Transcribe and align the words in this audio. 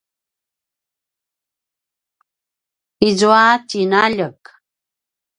izua 3.07 3.45
tjinaljek? 3.67 4.43